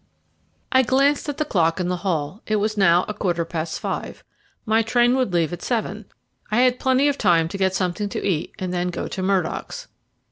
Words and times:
I 0.71 0.81
glanced 0.81 1.29
at 1.29 1.37
the 1.37 1.45
clock 1.45 1.79
in 1.79 1.87
the 1.87 1.97
hall; 1.97 2.41
it 2.47 2.55
was 2.55 2.75
now 2.75 3.05
a 3.07 3.13
quarter 3.13 3.45
past 3.45 3.79
five 3.79 4.23
my 4.65 4.81
train 4.81 5.15
would 5.15 5.31
leave 5.31 5.53
at 5.53 5.61
seven. 5.61 6.05
I 6.49 6.61
had 6.61 6.79
plenty 6.79 7.07
of 7.07 7.19
time 7.19 7.47
to 7.49 7.57
get 7.59 7.75
something 7.75 8.09
to 8.09 8.27
eat 8.27 8.51
and 8.57 8.73
then 8.73 8.87
go 8.87 9.07
to 9.07 9.21
Murdock's. 9.21 9.89